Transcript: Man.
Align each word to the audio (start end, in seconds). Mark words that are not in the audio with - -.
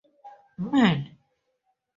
Man. 0.57 0.97